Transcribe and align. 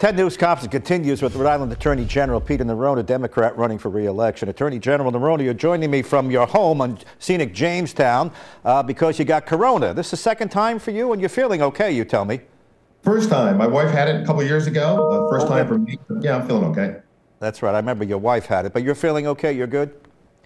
10 0.00 0.14
News 0.14 0.36
Conference 0.36 0.70
continues 0.70 1.22
with 1.22 1.34
Rhode 1.34 1.48
Island 1.48 1.72
Attorney 1.72 2.04
General 2.04 2.40
Peter 2.40 2.62
Neronha, 2.62 3.04
Democrat 3.04 3.58
running 3.58 3.78
for 3.78 3.88
re-election. 3.88 4.48
Attorney 4.48 4.78
General 4.78 5.10
Neronha, 5.10 5.42
you're 5.42 5.52
joining 5.52 5.90
me 5.90 6.02
from 6.02 6.30
your 6.30 6.46
home 6.46 6.80
on 6.80 7.00
scenic 7.18 7.52
Jamestown 7.52 8.30
uh, 8.64 8.80
because 8.80 9.18
you 9.18 9.24
got 9.24 9.44
corona. 9.44 9.92
This 9.92 10.06
is 10.06 10.10
the 10.12 10.16
second 10.18 10.50
time 10.50 10.78
for 10.78 10.92
you, 10.92 11.10
and 11.10 11.20
you're 11.20 11.28
feeling 11.28 11.62
okay, 11.62 11.90
you 11.90 12.04
tell 12.04 12.24
me. 12.24 12.42
First 13.02 13.28
time. 13.28 13.58
My 13.58 13.66
wife 13.66 13.90
had 13.90 14.06
it 14.06 14.22
a 14.22 14.24
couple 14.24 14.40
years 14.44 14.68
ago. 14.68 15.10
Uh, 15.10 15.28
first 15.28 15.48
time 15.48 15.66
for 15.66 15.78
me. 15.78 15.98
Yeah, 16.20 16.36
I'm 16.36 16.46
feeling 16.46 16.66
okay. 16.66 17.00
That's 17.40 17.60
right. 17.60 17.74
I 17.74 17.78
remember 17.78 18.04
your 18.04 18.18
wife 18.18 18.46
had 18.46 18.66
it, 18.66 18.72
but 18.72 18.84
you're 18.84 18.94
feeling 18.94 19.26
okay? 19.26 19.50
You're 19.50 19.66
good? 19.66 19.92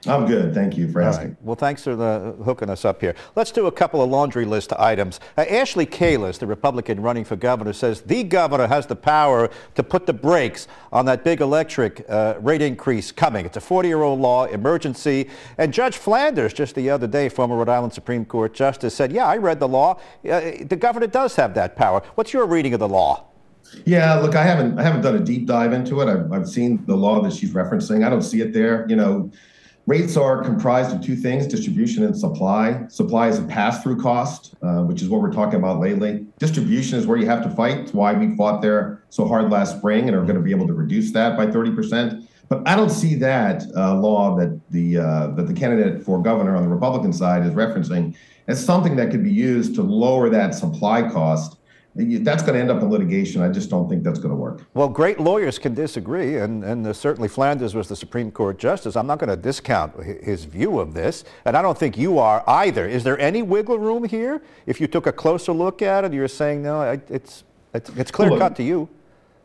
I'm 0.07 0.27
good. 0.27 0.53
Thank 0.53 0.77
you 0.77 0.91
for 0.91 1.01
asking. 1.01 1.29
right. 1.29 1.37
Well, 1.43 1.55
thanks 1.55 1.85
for 1.85 1.95
the, 1.95 2.35
hooking 2.45 2.69
us 2.69 2.85
up 2.85 3.01
here. 3.01 3.15
Let's 3.37 3.53
do 3.53 3.67
a 3.67 3.73
couple 3.73 4.03
of 4.03 4.11
laundry 4.11 4.45
list 4.45 4.73
items. 4.73 5.21
Uh, 5.39 5.43
Ashley 5.43 5.87
Kalus, 5.87 6.39
the 6.39 6.47
Republican 6.47 7.01
running 7.01 7.25
for 7.25 7.37
governor, 7.37 7.73
says 7.73 8.01
the 8.01 8.25
governor 8.25 8.67
has 8.67 8.87
the 8.87 8.97
power 8.97 9.49
to 9.75 9.83
put 9.83 10.07
the 10.07 10.13
brakes 10.13 10.67
on 10.93 11.05
that 11.07 11.23
big 11.23 11.41
electric 11.41 12.05
uh, 12.09 12.35
rate 12.41 12.63
increase 12.63 13.13
coming. 13.13 13.47
It's 13.47 13.57
a 13.57 13.61
40-year-old 13.61 14.19
law, 14.19 14.47
emergency. 14.47 15.31
And 15.57 15.73
Judge 15.73 15.97
Flanders, 15.97 16.53
just 16.53 16.75
the 16.75 16.91
other 16.91 17.07
day, 17.07 17.29
former 17.29 17.57
Rhode 17.57 17.69
Island 17.69 17.93
Supreme 17.93 18.25
Court 18.25 18.55
justice, 18.55 18.95
said, 18.95 19.13
yeah, 19.13 19.27
I 19.27 19.37
read 19.37 19.61
the 19.61 19.69
law. 19.69 20.01
Uh, 20.29 20.53
the 20.63 20.77
governor 20.77 21.07
does 21.07 21.37
have 21.37 21.55
that 21.55 21.77
power. 21.77 22.03
What's 22.17 22.33
your 22.33 22.47
reading 22.47 22.75
of 22.75 22.81
the 22.81 22.89
law? 22.89 23.27
Yeah, 23.87 24.17
look, 24.17 24.35
I 24.35 24.43
haven't 24.43 24.79
I 24.79 24.83
haven't 24.83 25.01
done 25.01 25.17
a 25.17 25.21
deep 25.21 25.47
dive 25.47 25.73
into 25.73 26.01
it. 26.03 26.09
I've, 26.09 26.31
I've 26.31 26.49
seen 26.49 26.85
the 26.85 26.97
law 26.97 27.23
that 27.23 27.33
she's 27.33 27.55
referencing. 27.55 28.05
I 28.05 28.11
don't 28.11 28.21
see 28.21 28.43
it 28.43 28.53
there. 28.53 28.85
You 28.87 28.97
know, 28.97 29.31
Rates 29.87 30.17
are 30.17 30.45
comprised 30.45 30.95
of 30.95 31.03
two 31.03 31.17
things 31.17 31.45
distribution 31.47 32.05
and 32.05 32.17
supply. 32.17 32.85
Supply 32.89 33.29
is 33.29 33.41
a 33.41 33.43
pass 33.43 33.83
through 33.83 34.01
cost, 34.01 34.55
uh, 34.63 34.83
which 34.83 35.03
is 35.03 35.09
what 35.09 35.21
we're 35.21 35.33
talking 35.33 35.59
about 35.59 35.81
lately. 35.81 36.25
Distribution 36.39 37.01
is 37.01 37.07
where 37.07 37.19
you 37.19 37.27
have 37.27 37.43
to 37.43 37.51
fight. 37.51 37.79
It's 37.79 37.93
why 37.93 38.13
we 38.13 38.37
fought 38.37 38.63
there 38.63 39.03
so 39.11 39.27
hard 39.27 39.51
last 39.51 39.79
spring 39.79 40.07
and 40.07 40.17
are 40.17 40.23
going 40.23 40.37
to 40.37 40.41
be 40.41 40.53
able 40.53 40.69
to 40.69 40.73
reduce 40.73 41.11
that 41.13 41.37
by 41.37 41.47
30%. 41.47 42.29
But 42.49 42.63
I 42.69 42.77
don't 42.77 42.91
see 42.91 43.17
that 43.17 43.65
uh, 43.77 43.97
law 43.99 44.37
that 44.37 44.61
the 44.71 44.99
uh, 44.99 45.27
that 45.29 45.49
the 45.49 45.55
candidate 45.55 46.05
for 46.05 46.23
governor 46.23 46.55
on 46.55 46.63
the 46.63 46.69
Republican 46.69 47.13
side 47.13 47.45
is 47.45 47.53
referencing 47.53 48.15
as 48.47 48.65
something 48.65 48.95
that 48.97 49.11
could 49.11 49.25
be 49.25 49.33
used 49.33 49.75
to 49.77 49.83
lower 49.83 50.29
that 50.29 50.55
supply 50.55 51.09
cost 51.09 51.57
that's 51.95 52.43
going 52.43 52.55
to 52.55 52.61
end 52.61 52.71
up 52.71 52.83
in 52.83 52.91
litigation. 52.91 53.43
I 53.43 53.49
just 53.49 53.69
don't 53.69 53.89
think 53.89 54.03
that's 54.03 54.19
going 54.19 54.31
to 54.31 54.37
work. 54.37 54.65
Well, 54.73 54.89
great 54.89 55.21
lawyers 55.21 55.59
can 55.59 55.75
disagree, 55.75 56.39
and, 56.39 56.65
and 56.65 56.97
certainly 56.97 57.29
Flanders 57.29 57.75
was 57.75 57.89
the 57.89 57.97
Supreme 57.97 58.31
Court 58.31 58.59
justice. 58.59 58.97
I'm 58.97 59.07
not 59.07 59.19
going 59.19 59.29
to 59.29 59.37
discount 59.37 60.03
his 60.03 60.45
view 60.45 60.81
of 60.81 60.95
this, 60.95 61.25
and 61.45 61.57
I 61.57 61.63
don't 61.63 61.77
think 61.77 61.99
you 61.99 62.19
are 62.19 62.43
either. 62.47 62.87
Is 62.87 63.05
there 63.05 63.19
any 63.19 63.43
wiggle 63.43 63.79
room 63.79 64.05
here? 64.05 64.43
If 64.65 64.81
you 64.81 64.87
took 64.87 65.07
a 65.07 65.13
closer 65.13 65.53
look 65.53 65.83
at 65.83 66.05
it, 66.05 66.13
you're 66.13 66.29
saying, 66.29 66.63
no, 66.63 66.83
it's, 67.11 67.45
it's, 67.75 67.91
it's 67.91 68.11
clear 68.11 68.39
cut 68.39 68.57
to 68.57 68.63
you. 68.63 68.89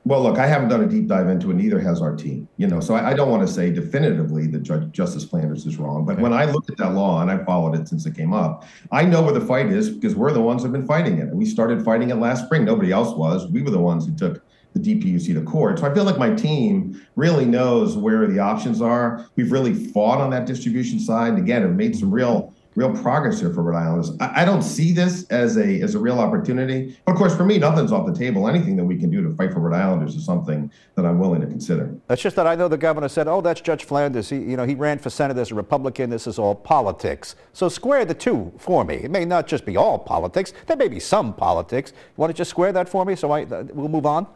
Well, 0.08 0.24
look, 0.24 0.38
I 0.38 0.48
haven't 0.48 0.70
done 0.70 0.82
a 0.82 0.88
deep 0.88 1.08
dive 1.08 1.28
into 1.28 1.52
it. 1.52 1.56
Neither 1.56 1.82
has 1.82 2.02
our 2.02 2.16
team. 2.16 2.48
You 2.56 2.68
know, 2.68 2.80
so 2.80 2.96
I, 2.96 3.10
I 3.10 3.14
don't 3.14 3.30
want 3.30 3.46
to 3.46 3.54
say 3.54 3.72
definitively 3.72 4.48
that 4.48 4.64
Judge, 4.64 4.90
Justice 4.92 5.26
Flanders 5.26 5.66
is 5.66 5.76
wrong. 5.76 6.06
But 6.06 6.14
okay. 6.14 6.22
when 6.22 6.32
I 6.32 6.46
look 6.46 6.70
at 6.70 6.78
that 6.78 6.94
law 6.94 7.22
and 7.22 7.30
I 7.30 7.44
followed 7.44 7.76
it 7.76 7.90
since 7.90 8.06
it 8.06 8.16
came 8.16 8.32
up, 8.32 8.64
I 8.90 9.04
know 9.04 9.22
where 9.22 9.34
the 9.34 9.42
fight 9.42 9.66
is 9.66 9.90
because 9.90 10.16
we're 10.16 10.32
the 10.32 10.42
ones 10.42 10.64
who've 10.64 10.72
been 10.72 10.88
fighting 10.88 11.18
it. 11.18 11.28
We 11.36 11.46
started 11.46 11.84
fighting 11.84 12.10
it 12.10 12.16
last 12.16 12.46
spring. 12.46 12.64
Nobody 12.64 12.90
else 12.90 13.14
was. 13.18 13.52
We 13.52 13.62
were 13.62 13.70
the 13.70 13.80
ones 13.80 14.06
who 14.06 14.16
took 14.16 14.42
the 14.74 14.80
DPUC 14.80 15.34
to 15.34 15.42
court. 15.42 15.80
So 15.80 15.92
I 15.92 15.94
feel 15.94 16.06
like 16.06 16.18
my 16.18 16.34
team 16.34 17.06
really 17.18 17.46
knows 17.46 17.98
where 17.98 18.28
the 18.28 18.40
options 18.40 18.82
are. 18.82 19.26
We've 19.36 19.52
really 19.52 19.74
fought 19.74 20.22
on 20.22 20.30
that 20.30 20.46
distribution 20.46 21.02
side, 21.02 21.34
and 21.34 21.38
again, 21.38 21.64
have 21.64 21.76
made 21.76 21.98
some 21.98 22.12
real 22.12 22.54
real 22.78 22.94
progress 22.94 23.40
here 23.40 23.52
for 23.52 23.64
Rhode 23.64 23.80
Islanders. 23.80 24.12
I, 24.20 24.44
I, 24.44 24.46
don't 24.46 24.62
see 24.62 24.92
this 24.92 25.26
as 25.30 25.58
a 25.58 25.82
as 25.82 25.96
a 25.96 26.00
real 26.00 26.20
opportunity. 26.20 26.96
But 27.06 27.14
of 27.14 27.18
course, 27.18 27.36
for 27.36 27.44
me, 27.44 27.58
nothing's 27.58 27.92
off 27.92 28.06
the 28.06 28.14
table. 28.14 28.48
Anything 28.48 28.76
that 28.76 28.84
we 28.84 28.98
can 28.98 29.10
do 29.10 29.24
to 29.24 29.36
fight 29.36 29.52
for 29.52 29.60
Rhode 29.60 29.76
Islanders 29.76 30.16
is 30.16 30.24
something 30.24 30.72
that 30.94 31.04
I'm 31.04 31.18
willing 31.18 31.42
to 31.42 31.48
consider. 31.48 31.92
That's 32.06 32.22
just 32.22 32.36
that 32.36 32.46
I 32.46 32.54
know 32.54 32.68
the 32.68 32.78
governor 32.78 33.10
said, 33.10 33.28
"Oh, 33.28 33.42
that's 33.42 33.62
Judge 33.62 33.84
Flanders. 33.84 34.30
He, 34.30 34.38
you 34.38 34.56
know, 34.56 34.66
he 34.66 34.76
ran 34.76 35.00
for 35.00 35.10
Senate 35.10 35.38
as 35.38 35.50
a 35.50 35.56
Republican. 35.56 36.12
This 36.12 36.28
is 36.28 36.38
all 36.38 36.54
politics." 36.54 37.36
So 37.52 37.68
square 37.68 38.06
the 38.06 38.14
two 38.14 38.54
for 38.60 38.86
me. 38.86 38.98
It 38.98 39.10
may 39.10 39.26
not 39.26 39.48
just 39.48 39.66
be 39.66 39.76
all 39.76 39.98
politics. 39.98 40.54
There 40.68 40.78
may 40.78 40.88
be 40.88 41.00
some 41.00 41.34
politics. 41.34 41.94
You 41.96 42.22
want 42.22 42.30
to 42.30 42.38
just 42.38 42.52
square 42.52 42.72
that 42.74 42.88
for 42.88 43.06
me, 43.06 43.16
so 43.16 43.32
I 43.32 43.44
uh, 43.44 43.64
we'll 43.74 43.90
move 43.90 44.06
on. 44.06 44.28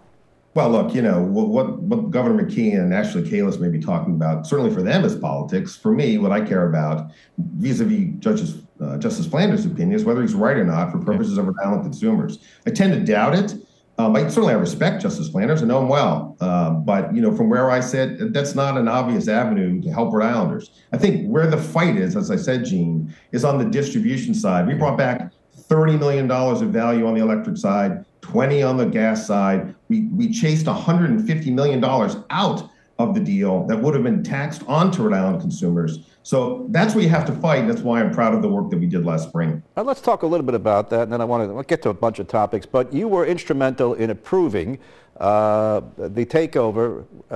Well, 0.53 0.69
look, 0.69 0.93
you 0.93 1.01
know 1.01 1.21
what, 1.21 1.79
what 1.79 2.11
Governor 2.11 2.43
McKee 2.43 2.77
and 2.77 2.93
Ashley 2.93 3.21
Kalus 3.21 3.57
may 3.57 3.69
be 3.69 3.79
talking 3.79 4.15
about. 4.15 4.45
Certainly 4.45 4.73
for 4.73 4.81
them 4.81 5.05
is 5.05 5.15
politics. 5.15 5.77
For 5.77 5.93
me, 5.93 6.17
what 6.17 6.33
I 6.33 6.41
care 6.41 6.67
about, 6.67 7.09
vis-a-vis 7.37 8.15
Judges, 8.19 8.63
uh, 8.81 8.97
Justice 8.97 9.27
Flanders' 9.27 9.65
opinion, 9.65 9.93
is 9.93 10.03
whether 10.03 10.21
he's 10.21 10.33
right 10.33 10.57
or 10.57 10.65
not 10.65 10.91
for 10.91 10.99
purposes 10.99 11.37
of 11.37 11.47
Rhode 11.47 11.55
Island 11.63 11.83
consumers. 11.83 12.39
I 12.67 12.71
tend 12.71 12.91
to 12.93 12.99
doubt 12.99 13.33
it. 13.33 13.55
Um, 13.97 14.15
I 14.15 14.27
certainly 14.27 14.53
I 14.53 14.57
respect 14.57 15.01
Justice 15.01 15.29
Flanders. 15.29 15.61
I 15.61 15.67
know 15.67 15.79
him 15.79 15.87
well, 15.87 16.35
uh, 16.41 16.71
but 16.71 17.13
you 17.13 17.21
know 17.21 17.35
from 17.35 17.49
where 17.49 17.69
I 17.69 17.79
sit, 17.79 18.33
that's 18.33 18.55
not 18.55 18.77
an 18.77 18.87
obvious 18.87 19.27
avenue 19.27 19.81
to 19.81 19.91
help 19.91 20.13
Rhode 20.13 20.25
Islanders. 20.25 20.71
I 20.91 20.97
think 20.97 21.27
where 21.27 21.47
the 21.47 21.57
fight 21.57 21.97
is, 21.97 22.15
as 22.15 22.31
I 22.31 22.35
said, 22.35 22.65
Gene, 22.65 23.13
is 23.31 23.45
on 23.45 23.57
the 23.57 23.65
distribution 23.65 24.33
side. 24.33 24.65
We 24.67 24.73
brought 24.73 24.97
back 24.97 25.31
$30 25.57 25.99
million 25.99 26.29
of 26.29 26.69
value 26.71 27.05
on 27.05 27.13
the 27.13 27.21
electric 27.21 27.57
side, 27.57 28.03
20 28.21 28.63
on 28.63 28.77
the 28.77 28.85
gas 28.85 29.25
side. 29.25 29.75
We, 29.89 30.01
we 30.07 30.31
chased 30.31 30.65
$150 30.65 31.53
million 31.53 31.83
out 31.83 32.69
of 32.99 33.15
the 33.15 33.19
deal 33.19 33.65
that 33.67 33.81
would 33.81 33.93
have 33.93 34.03
been 34.03 34.23
taxed 34.23 34.63
onto 34.67 35.03
Rhode 35.03 35.13
Island 35.13 35.41
consumers. 35.41 35.99
So 36.23 36.67
that's 36.69 36.93
where 36.93 37.03
you 37.03 37.09
have 37.09 37.25
to 37.25 37.33
fight. 37.33 37.61
And 37.61 37.69
that's 37.69 37.81
why 37.81 37.99
I'm 37.99 38.11
proud 38.11 38.33
of 38.33 38.41
the 38.41 38.47
work 38.47 38.69
that 38.69 38.77
we 38.77 38.85
did 38.85 39.05
last 39.05 39.27
spring. 39.27 39.63
Let's 39.75 40.01
talk 40.01 40.21
a 40.21 40.27
little 40.27 40.45
bit 40.45 40.55
about 40.55 40.89
that, 40.91 41.03
and 41.03 41.13
then 41.13 41.21
I 41.21 41.25
want 41.25 41.49
to 41.49 41.63
get 41.63 41.81
to 41.83 41.89
a 41.89 41.93
bunch 41.93 42.19
of 42.19 42.27
topics. 42.27 42.65
But 42.65 42.93
you 42.93 43.07
were 43.07 43.25
instrumental 43.25 43.93
in 43.95 44.09
approving 44.09 44.79
uh, 45.21 45.81
the 45.97 46.25
takeover 46.25 47.05
uh, 47.29 47.35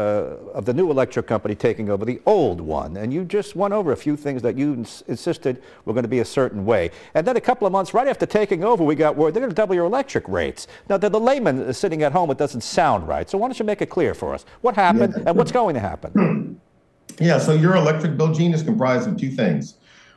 of 0.54 0.66
the 0.66 0.74
new 0.74 0.90
electric 0.90 1.28
company 1.28 1.54
taking 1.54 1.92
over 1.92 2.04
the 2.04 2.20
old 2.26 2.60
one. 2.60 2.98
And 2.98 3.14
you 3.14 3.24
just 3.24 3.56
went 3.56 3.76
over 3.76 3.92
a 3.92 3.96
few 3.96 4.18
things 4.18 4.42
that 4.42 4.58
you 4.58 4.74
ins- 4.74 5.04
insisted 5.08 5.62
were 5.86 5.94
going 5.94 6.04
to 6.04 6.10
be 6.10 6.18
a 6.20 6.26
certain 6.26 6.66
way. 6.66 6.90
And 7.14 7.28
then 7.28 7.38
a 7.38 7.42
couple 7.42 7.68
of 7.68 7.72
months 7.72 7.94
right 7.94 8.08
after 8.08 8.26
taking 8.26 8.64
over, 8.64 8.84
we 8.84 8.96
got 8.96 9.16
word 9.16 9.36
they're 9.36 9.42
going 9.42 9.52
to 9.52 9.56
double 9.56 9.76
your 9.76 9.86
electric 9.86 10.28
rates. 10.28 10.68
Now, 10.90 10.98
to 10.98 11.10
the 11.10 11.20
layman 11.20 11.72
sitting 11.76 12.02
at 12.02 12.12
home, 12.12 12.32
it 12.32 12.40
doesn't 12.40 12.62
sound 12.62 13.08
right. 13.08 13.30
So 13.30 13.38
why 13.38 13.48
don't 13.48 13.60
you 13.60 13.66
make 13.66 13.84
it 13.84 13.92
clear 13.92 14.16
for 14.16 14.34
us? 14.34 14.46
What 14.62 14.74
happened 14.74 15.14
yeah. 15.16 15.26
and 15.28 15.38
what's 15.38 15.52
going 15.52 15.76
to 15.76 15.80
happen? 15.80 16.60
Yeah, 17.20 17.38
so 17.38 17.54
your 17.54 17.78
electric 17.78 18.18
bill, 18.18 18.34
Gene, 18.34 18.54
is 18.54 18.62
comprised 18.62 19.08
of 19.08 19.16
two 19.16 19.30
things. 19.30 19.76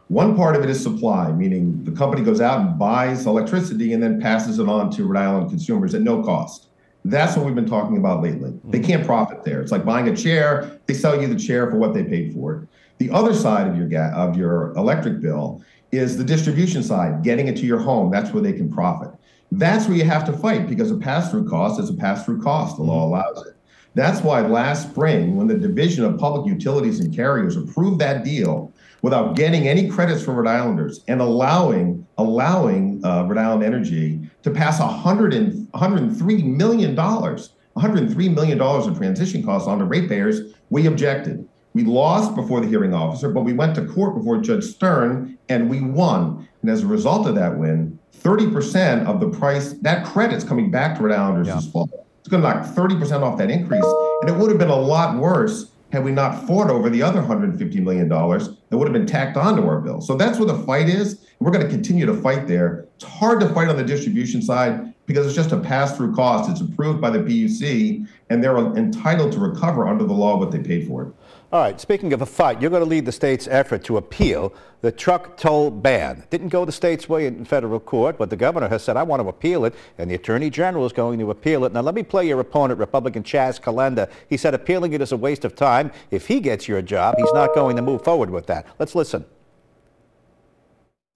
One 0.09 0.35
part 0.35 0.56
of 0.56 0.65
it 0.65 0.71
is 0.71 0.83
supply, 0.83 1.31
meaning 1.31 1.85
the 1.85 1.93
company 1.93 2.25
goes 2.25 2.41
out 2.41 2.61
and 2.61 2.79
buys 2.79 3.27
electricity 3.27 3.93
and 3.93 4.03
then 4.03 4.21
passes 4.21 4.59
it 4.59 4.69
on 4.69 4.91
to 4.93 5.05
Rhode 5.05 5.21
Island 5.21 5.50
consumers 5.50 5.95
at 5.95 6.00
no 6.00 6.25
cost. 6.25 6.68
That's 7.05 7.37
what 7.37 7.47
we've 7.47 7.55
been 7.55 7.69
talking 7.69 7.97
about 7.97 8.23
lately. 8.23 8.53
They 8.65 8.81
can't 8.81 9.07
profit 9.07 9.45
there. 9.45 9.61
It's 9.61 9.73
like 9.73 9.85
buying 9.85 10.09
a 10.09 10.17
chair. 10.17 10.79
They 10.87 10.95
sell 10.95 11.21
you 11.21 11.27
the 11.27 11.39
chair 11.39 11.71
for 11.71 11.77
what 11.77 11.95
they 11.95 12.05
paid 12.05 12.35
for 12.35 12.57
it. 12.57 12.69
The 12.99 13.11
other 13.11 13.33
side 13.33 13.69
of 13.69 13.77
your 13.77 13.89
ga- 13.89 14.13
of 14.15 14.37
your 14.37 14.73
electric 14.73 15.21
bill 15.21 15.63
is 15.93 16.19
the 16.19 16.25
distribution 16.25 16.83
side, 16.83 17.23
getting 17.23 17.49
it 17.49 17.57
to 17.59 17.67
your 17.67 17.79
home. 17.79 18.11
That's 18.11 18.33
where 18.33 18.43
they 18.43 18.53
can 18.53 18.71
profit. 18.71 19.11
That's 19.53 19.89
where 19.89 19.97
you 19.97 20.05
have 20.05 20.25
to 20.27 20.33
fight 20.33 20.69
because 20.69 20.91
a 20.91 20.97
pass-through 20.97 21.49
cost 21.49 21.81
is 21.81 21.89
a 21.89 21.95
pass-through 21.95 22.43
cost. 22.43 22.77
The 22.77 22.83
law 22.83 23.07
allows 23.07 23.47
it. 23.47 23.55
That's 23.95 24.21
why 24.21 24.43
last 24.43 24.91
spring, 24.91 25.37
when 25.37 25.47
the 25.47 25.57
Division 25.57 26.05
of 26.05 26.19
Public 26.19 26.47
Utilities 26.47 27.01
and 27.01 27.15
Carriers 27.15 27.57
approved 27.57 27.99
that 28.01 28.23
deal 28.23 28.73
without 29.03 29.35
getting 29.35 29.67
any 29.67 29.89
credits 29.89 30.23
from 30.23 30.37
Rhode 30.37 30.49
Islanders 30.49 31.03
and 31.09 31.21
allowing 31.21 32.07
allowing 32.19 33.01
uh, 33.05 33.25
Rhode 33.25 33.39
Island 33.39 33.63
Energy 33.63 34.21
to 34.43 34.51
pass 34.51 34.81
100 34.81 35.33
and, 35.35 35.58
103 35.73 36.43
million 36.43 36.95
dollars, 36.95 37.51
103 37.75 38.29
million 38.29 38.59
dollars 38.59 38.87
in 38.87 38.95
transition 38.95 39.43
costs 39.43 39.69
on 39.69 39.79
to 39.79 39.84
ratepayers, 39.84 40.55
we 40.71 40.87
objected. 40.87 41.47
We 41.75 41.84
lost 41.84 42.34
before 42.34 42.61
the 42.61 42.67
hearing 42.67 42.95
officer, 42.95 43.29
but 43.29 43.43
we 43.43 43.53
went 43.53 43.75
to 43.77 43.84
court 43.84 44.17
before 44.17 44.39
Judge 44.39 44.65
Stern 44.65 45.39
and 45.49 45.69
we 45.69 45.81
won. 45.81 46.49
And 46.62 46.71
as 46.71 46.83
a 46.83 46.87
result 46.87 47.27
of 47.27 47.34
that 47.37 47.56
win, 47.56 47.99
30% 48.17 49.06
of 49.06 49.21
the 49.21 49.29
price, 49.29 49.75
that 49.83 50.05
credit's 50.05 50.45
coming 50.45 50.71
back 50.71 50.97
to 50.97 51.05
Rhode 51.05 51.15
Islanders 51.15 51.47
yeah. 51.47 51.56
this 51.56 51.71
fall. 51.71 51.89
It's 52.21 52.29
going 52.29 52.43
to 52.43 52.49
knock 52.49 52.67
30% 52.75 53.23
off 53.23 53.39
that 53.39 53.50
increase. 53.50 53.85
And 54.23 54.31
it 54.31 54.37
would 54.37 54.50
have 54.50 54.59
been 54.59 54.70
a 54.70 54.76
lot 54.76 55.17
worse 55.17 55.70
had 55.93 56.05
we 56.05 56.11
not 56.11 56.47
fought 56.47 56.69
over 56.69 56.91
the 56.91 57.03
other 57.03 57.23
$150 57.23 57.75
million 57.76 58.09
that 58.09 58.76
would 58.76 58.87
have 58.87 58.93
been 58.93 59.06
tacked 59.06 59.37
onto 59.37 59.67
our 59.67 59.81
bill. 59.81 60.00
So 60.00 60.17
that's 60.17 60.38
where 60.38 60.47
the 60.47 60.59
fight 60.65 60.88
is. 60.88 61.26
We're 61.38 61.53
going 61.53 61.65
to 61.65 61.70
continue 61.70 62.05
to 62.06 62.15
fight 62.15 62.47
there. 62.47 62.87
It's 62.97 63.05
hard 63.05 63.41
to 63.41 63.49
fight 63.50 63.69
on 63.69 63.76
the 63.76 63.85
distribution 63.85 64.43
side 64.43 64.93
because 65.08 65.26
it's 65.26 65.34
just 65.34 65.52
a 65.52 65.56
pass 65.56 65.96
through 65.96 66.14
cost. 66.14 66.50
It's 66.50 66.60
approved 66.60 67.00
by 67.00 67.08
the 67.10 67.19
PUC, 67.19 68.06
and 68.28 68.44
they're 68.44 68.58
entitled 68.76 69.32
to 69.32 69.40
recover 69.40 69.88
under 69.88 70.05
the 70.05 70.12
law 70.12 70.37
what 70.37 70.52
they 70.52 70.58
paid 70.58 70.87
for 70.87 71.02
it. 71.02 71.12
All 71.50 71.62
right, 71.62 71.81
speaking 71.81 72.12
of 72.12 72.20
a 72.20 72.26
fight, 72.26 72.60
you're 72.60 72.70
going 72.70 72.82
to 72.82 72.88
lead 72.88 73.06
the 73.06 73.12
state's 73.12 73.49
effort 73.49 73.82
to 73.84 73.96
appeal 73.96 74.52
the 74.82 74.93
truck 74.93 75.38
toll 75.38 75.70
ban. 75.70 76.25
Didn't 76.28 76.50
go 76.50 76.66
the 76.66 76.72
state's 76.72 77.08
way 77.08 77.26
in 77.26 77.46
federal 77.46 77.81
court, 77.81 78.19
but 78.19 78.28
the 78.28 78.37
governor 78.37 78.69
has 78.69 78.84
said, 78.84 78.99
I 78.99 79.02
want 79.02 79.22
to 79.22 79.28
appeal 79.28 79.64
it, 79.64 79.75
and 79.96 80.10
the 80.10 80.14
attorney 80.14 80.50
general 80.50 80.84
is 80.84 80.93
going 80.93 81.19
to 81.20 81.31
appeal 81.31 81.64
it. 81.64 81.72
Now, 81.72 81.81
let 81.81 81.94
me 81.94 82.02
play 82.02 82.28
your 82.28 82.38
opponent, 82.38 82.78
Republican 82.78 83.22
Chaz 83.22 83.58
Calenda. 83.58 84.10
He 84.28 84.37
said 84.37 84.52
appealing 84.52 84.93
it 84.93 85.00
is 85.00 85.10
a 85.10 85.16
waste 85.16 85.46
of 85.46 85.56
time. 85.56 85.90
If 86.10 86.26
he 86.26 86.38
gets 86.38 86.69
your 86.69 86.82
job, 86.82 87.14
he's 87.16 87.32
not 87.32 87.55
going 87.55 87.76
to 87.76 87.82
move 87.82 88.05
forward 88.05 88.28
with 88.28 88.46
that. 88.49 88.66
Let's 88.78 88.94
listen. 88.94 89.25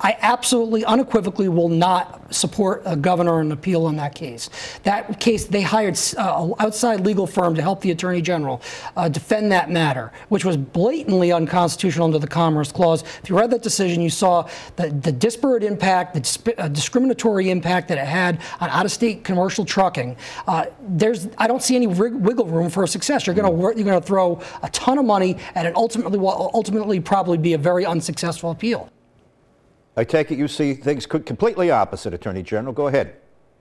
I 0.02 0.16
absolutely, 0.20 0.84
unequivocally 0.84 1.48
will 1.48 1.68
not 1.68 2.34
support 2.34 2.82
a 2.84 2.96
governor 2.96 3.40
and 3.40 3.52
appeal 3.52 3.86
on 3.86 3.96
that 3.96 4.14
case. 4.14 4.50
That 4.82 5.20
case, 5.20 5.44
they 5.44 5.62
hired 5.62 5.98
uh, 6.18 6.44
an 6.44 6.54
outside 6.58 7.00
legal 7.00 7.26
firm 7.26 7.54
to 7.54 7.62
help 7.62 7.80
the 7.82 7.90
attorney 7.90 8.20
general 8.20 8.62
uh, 8.96 9.08
defend 9.08 9.52
that 9.52 9.70
matter, 9.70 10.12
which 10.28 10.44
was 10.44 10.56
blatantly 10.56 11.30
unconstitutional 11.30 12.06
under 12.06 12.18
the 12.18 12.26
Commerce 12.26 12.72
Clause. 12.72 13.02
If 13.22 13.28
you 13.28 13.38
read 13.38 13.50
that 13.50 13.62
decision, 13.62 14.00
you 14.02 14.10
saw 14.10 14.48
the, 14.76 14.90
the 14.90 15.12
disparate 15.12 15.62
impact, 15.62 16.14
the 16.14 16.20
disp- 16.20 16.48
uh, 16.58 16.68
discriminatory 16.68 17.50
impact 17.50 17.88
that 17.88 17.98
it 17.98 18.06
had 18.06 18.40
on 18.60 18.70
out-of-state 18.70 19.24
commercial 19.24 19.64
trucking. 19.64 20.16
Uh, 20.46 20.66
there's, 20.80 21.28
I 21.38 21.46
don't 21.46 21.62
see 21.62 21.76
any 21.76 21.86
rig- 21.86 22.14
wiggle 22.14 22.46
room 22.46 22.70
for 22.70 22.86
success. 22.86 23.26
You're 23.26 23.36
going 23.36 23.50
to 23.50 23.62
you're 23.62 23.84
going 23.84 24.00
to 24.00 24.06
throw 24.06 24.40
a 24.62 24.68
ton 24.70 24.98
of 24.98 25.04
money 25.04 25.36
at 25.54 25.66
an 25.66 25.74
ultimately 25.76 26.18
will 26.18 26.50
ultimately 26.54 27.00
probably 27.00 27.38
be 27.38 27.52
a 27.52 27.58
very 27.58 27.86
unsuccessful 27.86 28.50
appeal. 28.50 28.91
I 29.96 30.04
take 30.04 30.30
it 30.30 30.38
you 30.38 30.48
see 30.48 30.74
things 30.74 31.06
completely 31.06 31.70
opposite, 31.70 32.14
Attorney 32.14 32.42
General. 32.42 32.72
Go 32.72 32.86
ahead. 32.86 33.16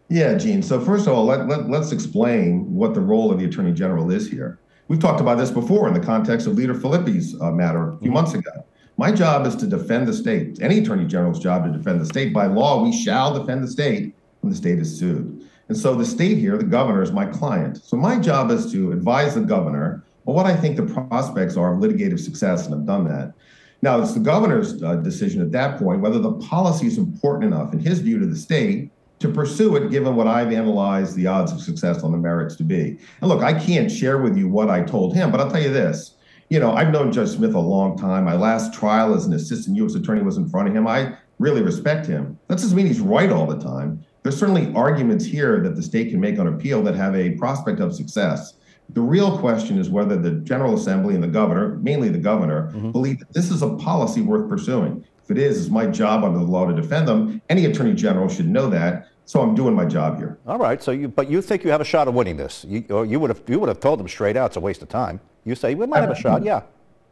Yeah, 0.07 0.35
Gene. 0.35 0.61
So 0.61 0.79
first 0.79 1.07
of 1.07 1.13
all, 1.13 1.25
let, 1.25 1.47
let, 1.47 1.69
let's 1.69 1.91
explain 1.91 2.73
what 2.73 2.93
the 2.93 3.01
role 3.01 3.31
of 3.31 3.39
the 3.39 3.45
Attorney 3.45 3.73
General 3.73 4.11
is 4.11 4.29
here. 4.29 4.59
We've 4.87 4.99
talked 4.99 5.21
about 5.21 5.37
this 5.37 5.51
before 5.51 5.87
in 5.87 5.93
the 5.93 6.01
context 6.01 6.47
of 6.47 6.55
Leader 6.55 6.73
Filippi's 6.73 7.39
uh, 7.39 7.51
matter 7.51 7.89
a 7.89 7.97
few 7.97 8.07
mm-hmm. 8.07 8.13
months 8.13 8.33
ago. 8.33 8.65
My 8.97 9.11
job 9.11 9.47
is 9.47 9.55
to 9.55 9.67
defend 9.67 10.07
the 10.07 10.13
state. 10.13 10.61
Any 10.61 10.79
Attorney 10.79 11.05
General's 11.05 11.39
job 11.39 11.63
to 11.65 11.71
defend 11.71 12.01
the 12.01 12.05
state. 12.05 12.33
By 12.33 12.47
law, 12.47 12.83
we 12.83 12.91
shall 12.91 13.37
defend 13.39 13.63
the 13.63 13.69
state 13.69 14.13
when 14.41 14.51
the 14.51 14.55
state 14.55 14.79
is 14.79 14.99
sued. 14.99 15.47
And 15.69 15.77
so 15.77 15.95
the 15.95 16.05
state 16.05 16.37
here, 16.37 16.57
the 16.57 16.65
governor, 16.65 17.01
is 17.01 17.13
my 17.13 17.25
client. 17.25 17.81
So 17.81 17.95
my 17.95 18.19
job 18.19 18.51
is 18.51 18.69
to 18.73 18.91
advise 18.91 19.35
the 19.35 19.41
governor 19.41 20.03
on 20.27 20.35
what 20.35 20.45
I 20.45 20.55
think 20.55 20.75
the 20.75 20.85
prospects 20.85 21.55
are 21.55 21.73
of 21.73 21.79
litigative 21.79 22.19
success, 22.19 22.65
and 22.65 22.75
I've 22.75 22.85
done 22.85 23.05
that. 23.05 23.33
Now, 23.81 23.99
it's 23.99 24.13
the 24.13 24.19
governor's 24.19 24.81
uh, 24.83 24.97
decision 24.97 25.41
at 25.41 25.51
that 25.51 25.79
point 25.79 26.01
whether 26.01 26.19
the 26.19 26.33
policy 26.33 26.87
is 26.87 26.97
important 26.97 27.53
enough, 27.53 27.73
in 27.73 27.79
his 27.79 27.99
view, 27.99 28.19
to 28.19 28.25
the 28.25 28.35
state 28.35 28.91
to 29.19 29.29
pursue 29.29 29.75
it, 29.75 29.91
given 29.91 30.15
what 30.15 30.27
I've 30.27 30.51
analyzed 30.51 31.15
the 31.15 31.27
odds 31.27 31.51
of 31.51 31.61
success 31.61 32.03
on 32.03 32.11
the 32.11 32.17
merits 32.17 32.55
to 32.57 32.63
be. 32.63 32.97
And 33.21 33.29
look, 33.29 33.43
I 33.43 33.53
can't 33.53 33.91
share 33.91 34.17
with 34.17 34.35
you 34.35 34.49
what 34.49 34.69
I 34.69 34.81
told 34.81 35.15
him, 35.15 35.31
but 35.31 35.39
I'll 35.39 35.49
tell 35.49 35.61
you 35.61 35.71
this. 35.71 36.15
You 36.49 36.59
know, 36.59 36.73
I've 36.73 36.91
known 36.91 37.11
Judge 37.11 37.29
Smith 37.29 37.53
a 37.53 37.59
long 37.59 37.97
time. 37.97 38.25
My 38.25 38.35
last 38.35 38.73
trial 38.73 39.13
as 39.13 39.25
an 39.25 39.33
assistant 39.33 39.77
U.S. 39.77 39.95
attorney 39.95 40.21
was 40.21 40.37
in 40.37 40.49
front 40.49 40.67
of 40.67 40.75
him. 40.75 40.87
I 40.87 41.15
really 41.39 41.61
respect 41.61 42.05
him. 42.05 42.37
That 42.47 42.57
doesn't 42.57 42.75
mean 42.75 42.87
he's 42.87 42.99
right 42.99 43.31
all 43.31 43.45
the 43.45 43.59
time. 43.59 44.03
There's 44.23 44.37
certainly 44.37 44.71
arguments 44.75 45.25
here 45.25 45.61
that 45.61 45.75
the 45.75 45.81
state 45.81 46.09
can 46.09 46.19
make 46.19 46.37
on 46.39 46.47
appeal 46.47 46.83
that 46.83 46.95
have 46.95 47.15
a 47.15 47.31
prospect 47.31 47.79
of 47.79 47.95
success. 47.95 48.55
The 48.93 49.01
real 49.01 49.37
question 49.37 49.77
is 49.77 49.89
whether 49.89 50.17
the 50.17 50.31
General 50.31 50.75
Assembly 50.75 51.15
and 51.15 51.23
the 51.23 51.27
governor, 51.27 51.77
mainly 51.77 52.09
the 52.09 52.17
governor, 52.17 52.71
mm-hmm. 52.73 52.91
believe 52.91 53.19
that 53.19 53.33
this 53.33 53.49
is 53.49 53.61
a 53.61 53.69
policy 53.75 54.21
worth 54.21 54.49
pursuing. 54.49 55.05
If 55.23 55.31
it 55.31 55.37
is, 55.37 55.61
it's 55.61 55.69
my 55.69 55.85
job 55.85 56.23
under 56.23 56.39
the 56.39 56.45
law 56.45 56.65
to 56.65 56.73
defend 56.73 57.07
them. 57.07 57.41
Any 57.49 57.65
attorney 57.65 57.93
general 57.93 58.27
should 58.27 58.49
know 58.49 58.69
that. 58.69 59.07
So 59.25 59.39
I'm 59.39 59.55
doing 59.55 59.75
my 59.75 59.85
job 59.85 60.17
here. 60.17 60.37
All 60.45 60.57
right. 60.57 60.83
So 60.83 60.91
you, 60.91 61.07
but 61.07 61.29
you 61.29 61.41
think 61.41 61.63
you 61.63 61.69
have 61.69 61.79
a 61.79 61.85
shot 61.85 62.09
of 62.09 62.15
winning 62.15 62.35
this? 62.35 62.65
You, 62.67 62.83
or 62.89 63.05
you 63.05 63.19
would 63.19 63.29
have, 63.29 63.41
you 63.47 63.59
would 63.59 63.69
have 63.69 63.79
told 63.79 63.99
them 63.99 64.09
straight 64.09 64.35
out 64.35 64.47
it's 64.47 64.57
a 64.57 64.59
waste 64.59 64.81
of 64.81 64.89
time. 64.89 65.21
You 65.45 65.55
say 65.55 65.73
we 65.73 65.85
might 65.85 66.01
have 66.01 66.11
a 66.11 66.15
shot. 66.15 66.43
Yeah. 66.43 66.63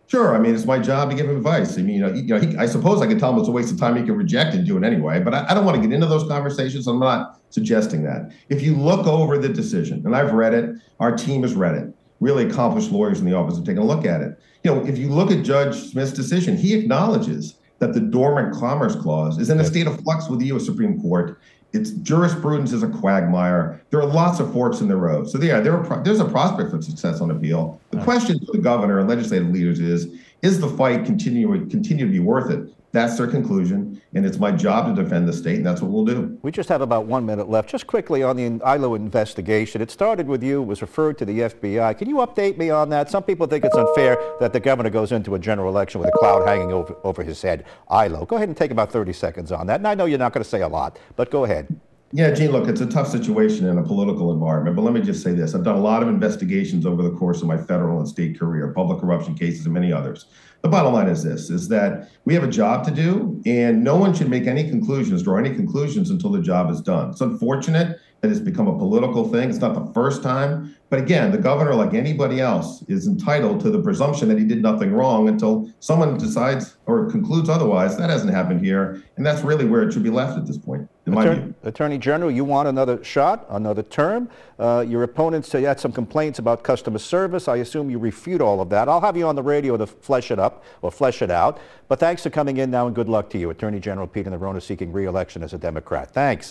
Sure. 0.10 0.36
I 0.36 0.40
mean, 0.40 0.56
it's 0.56 0.66
my 0.66 0.80
job 0.80 1.12
to 1.12 1.16
give 1.16 1.30
him 1.30 1.38
advice. 1.38 1.78
I 1.78 1.84
mean, 1.84 1.96
you 1.96 2.02
know, 2.02 2.12
he, 2.12 2.22
you 2.22 2.28
know 2.28 2.40
he, 2.40 2.58
I 2.58 2.66
suppose 2.66 3.00
I 3.00 3.06
could 3.06 3.20
tell 3.20 3.32
him 3.32 3.38
it's 3.38 3.48
a 3.48 3.52
waste 3.52 3.72
of 3.72 3.80
time. 3.80 3.96
He 3.96 4.04
can 4.04 4.16
reject 4.16 4.56
and 4.56 4.66
do 4.66 4.76
it 4.76 4.84
anyway. 4.84 5.20
But 5.20 5.36
I, 5.36 5.46
I 5.50 5.54
don't 5.54 5.66
want 5.66 5.76
to 5.76 5.88
get 5.88 5.94
into 5.94 6.08
those 6.08 6.28
conversations. 6.28 6.88
I'm 6.88 7.00
not 7.00 7.40
suggesting 7.52 8.02
that. 8.04 8.32
If 8.50 8.64
you 8.64 8.76
look 8.76 9.06
over 9.06 9.38
the 9.38 9.50
decision, 9.50 10.02
and 10.06 10.16
I've 10.16 10.34
read 10.34 10.56
it, 10.56 10.76
our 11.00 11.16
team 11.16 11.44
has 11.44 11.54
read 11.54 11.76
it 11.76 11.94
really 12.20 12.46
accomplished 12.46 12.92
lawyers 12.92 13.20
in 13.20 13.26
the 13.26 13.34
office 13.34 13.56
have 13.56 13.66
taken 13.66 13.82
a 13.82 13.86
look 13.86 14.06
at 14.06 14.22
it. 14.22 14.40
You 14.64 14.76
know, 14.76 14.86
if 14.86 14.98
you 14.98 15.10
look 15.10 15.32
at 15.32 15.44
Judge 15.44 15.76
Smith's 15.76 16.12
decision, 16.12 16.58
he 16.58 16.74
acknowledges 16.74 17.56
that 17.80 17.94
the 17.94 18.00
dormant 18.00 18.54
commerce 18.54 18.96
clause 18.96 19.38
is 19.40 19.50
in 19.50 19.60
a 19.60 19.66
state 19.66 19.88
of 19.88 20.00
flux 20.02 20.30
with 20.30 20.40
the 20.40 20.48
U.S. 20.48 20.66
Supreme 20.66 21.02
Court. 21.02 21.40
Its 21.72 21.92
jurisprudence 21.92 22.74
is 22.74 22.81
a 22.81 22.88
quagmire. 22.88 23.81
There 23.90 24.02
are 24.02 24.06
lots 24.08 24.40
of 24.40 24.52
forks 24.52 24.81
in 24.81 24.88
the 24.88 24.96
road. 24.96 25.30
So 25.30 25.40
yeah, 25.40 25.60
there 25.60 25.78
are, 25.78 26.04
there's 26.04 26.20
a 26.20 26.26
prospect 26.26 26.72
for 26.72 26.81
success 26.81 27.22
on 27.22 27.31
appeal. 27.31 27.80
The 27.92 28.04
question 28.04 28.40
for 28.40 28.54
the 28.54 28.58
governor 28.58 29.00
and 29.00 29.08
legislative 29.08 29.50
leaders 29.50 29.80
is: 29.80 30.08
Is 30.42 30.60
the 30.60 30.68
fight 30.68 31.06
continue 31.06 31.48
continue 31.70 32.06
to 32.06 32.12
be 32.12 32.20
worth 32.20 32.50
it? 32.50 32.74
That's 32.92 33.18
their 33.18 33.28
conclusion, 33.28 34.02
and 34.16 34.26
it's 34.26 34.40
my 34.40 34.52
job 34.52 34.96
to 34.96 35.04
defend 35.04 35.28
the 35.28 35.34
state, 35.34 35.58
and 35.58 35.66
that's 35.66 35.80
what 35.80 35.92
we'll 35.92 36.06
do. 36.06 36.40
We 36.42 36.52
just 36.52 36.70
have 36.70 36.82
about 36.82 37.06
one 37.06 37.24
minute 37.24 37.48
left. 37.48 37.70
Just 37.70 37.86
quickly 37.86 38.24
on 38.24 38.36
the 38.36 38.64
ILO 38.64 38.96
investigation. 38.96 39.80
It 39.80 39.92
started 39.92 40.28
with 40.28 40.42
you, 40.42 40.64
was 40.64 40.82
referred 40.82 41.20
to 41.20 41.26
the 41.26 41.40
FBI. 41.40 41.96
Can 42.00 42.10
you 42.10 42.16
update 42.16 42.58
me 42.58 42.72
on 42.72 42.90
that? 42.90 43.12
Some 43.12 43.22
people 43.22 43.46
think 43.46 43.64
it's 43.64 43.76
unfair 43.76 44.18
that 44.40 44.54
the 44.54 44.60
governor 44.60 44.90
goes 44.90 45.12
into 45.12 45.36
a 45.36 45.40
general 45.40 45.70
election 45.70 46.02
with 46.02 46.10
a 46.10 46.18
cloud 46.18 46.48
hanging 46.48 46.74
over, 46.74 46.96
over 47.04 47.24
his 47.24 47.40
head. 47.42 47.66
ILO. 47.90 48.26
Go 48.26 48.38
ahead 48.38 48.50
and 48.50 48.58
take 48.58 48.72
about 48.72 48.92
30 48.92 49.14
seconds 49.14 49.52
on 49.52 49.68
that. 49.68 49.76
And 49.76 49.88
I 49.88 49.94
know 49.94 50.06
you're 50.06 50.18
not 50.18 50.34
going 50.34 50.44
to 50.44 50.50
say 50.50 50.62
a 50.62 50.68
lot, 50.68 50.98
but 51.16 51.30
go 51.30 51.44
ahead. 51.44 51.80
Yeah, 52.12 52.32
Gene, 52.32 52.52
look, 52.52 52.68
it's 52.68 52.82
a 52.82 52.88
tough 52.88 53.08
situation 53.08 53.68
in 53.68 53.78
a 53.78 53.84
political 53.84 54.34
environment, 54.34 54.76
but 54.76 54.82
let 54.82 54.96
me 54.96 55.02
just 55.02 55.22
say 55.22 55.32
this. 55.32 55.54
I've 55.54 55.64
done 55.64 55.76
a 55.76 55.82
lot 55.82 56.02
of 56.02 56.10
investigations 56.10 56.88
over 56.88 57.04
the 57.04 57.12
course 57.12 57.42
of 57.42 57.48
my 57.48 57.58
federal 57.58 58.00
and 58.00 58.08
state 58.08 58.40
career, 58.40 58.74
public 58.74 59.00
corruption 59.00 59.36
cases 59.36 59.66
and 59.66 59.74
many 59.76 59.94
others. 59.94 60.26
The 60.62 60.68
bottom 60.68 60.94
line 60.94 61.08
is 61.08 61.24
this 61.24 61.50
is 61.50 61.70
that 61.70 62.10
we 62.26 62.34
have 62.34 62.44
a 62.44 62.50
job 62.50 62.86
to 62.86 62.92
do 62.92 63.42
and 63.46 63.84
no 63.84 63.96
one 63.96 64.14
should 64.14 64.30
make 64.30 64.46
any 64.46 64.70
conclusions, 64.70 65.24
draw 65.24 65.38
any 65.38 65.56
conclusions 65.56 66.10
until 66.10 66.32
the 66.32 66.42
job 66.42 66.70
is 66.70 66.82
done. 66.82 67.12
It's 67.12 67.22
unfortunate 67.22 68.00
that 68.22 68.32
it's 68.32 68.40
become 68.40 68.68
a 68.68 68.78
political 68.78 69.28
thing. 69.30 69.50
It's 69.50 69.60
not 69.60 69.74
the 69.74 69.94
first 69.94 70.22
time. 70.22 70.76
But 70.90 71.00
again, 71.00 71.32
the 71.32 71.38
governor, 71.38 71.76
like 71.76 71.94
anybody 71.94 72.42
else, 72.42 72.84
is 72.88 73.08
entitled 73.08 73.62
to 73.62 73.70
the 73.70 73.80
presumption 73.82 74.28
that 74.30 74.40
he 74.40 74.44
did 74.44 74.62
nothing 74.62 74.92
wrong 74.92 75.30
until 75.30 75.72
someone 75.80 76.18
decides 76.18 76.78
or 76.88 77.10
concludes 77.12 77.48
otherwise. 77.48 77.96
That 77.96 78.10
hasn't 78.10 78.34
happened 78.34 78.66
here. 78.66 79.04
And 79.16 79.26
that's 79.26 79.42
really 79.44 79.66
where 79.66 79.84
it 79.84 79.94
should 79.94 80.04
be 80.04 80.10
left 80.10 80.38
at 80.38 80.48
this 80.48 80.58
point, 80.58 80.90
in 81.06 81.14
Attorney, 81.14 81.30
my 81.30 81.46
view. 81.46 81.56
Attorney 81.64 81.98
General, 82.00 82.32
you 82.32 82.44
want 82.44 82.68
another 82.68 83.04
shot, 83.04 83.46
another 83.50 83.84
term. 83.84 84.30
Uh, 84.58 84.84
your 84.88 85.04
opponents 85.04 85.48
say 85.48 85.62
you 85.62 85.68
had 85.68 85.80
some 85.80 85.92
complaints 85.92 86.40
about 86.40 86.64
customer 86.64 86.98
service. 86.98 87.48
I 87.48 87.58
assume 87.58 87.92
you 87.92 88.00
refute 88.00 88.42
all 88.42 88.60
of 88.60 88.70
that. 88.70 88.90
I'll 88.90 89.02
have 89.02 89.16
you 89.16 89.28
on 89.28 89.36
the 89.36 89.44
radio 89.44 89.78
to 89.78 89.86
flesh 89.86 90.32
it 90.32 90.40
up 90.50 90.63
or 90.81 90.92
flesh 90.92 91.22
it 91.22 91.31
out. 91.31 91.54
But 91.88 92.00
thanks 92.00 92.22
for 92.24 92.31
coming 92.40 92.57
in 92.57 92.69
now 92.72 92.88
and 92.88 92.96
good 92.96 93.10
luck 93.10 93.30
to 93.31 93.38
you. 93.42 93.50
Attorney 93.50 93.80
General 93.80 94.07
Peter 94.07 94.31
Neronha 94.31 94.62
seeking 94.62 94.92
re-election 94.92 95.44
as 95.44 95.54
a 95.54 95.60
Democrat. 95.69 96.07
Thanks. 96.22 96.48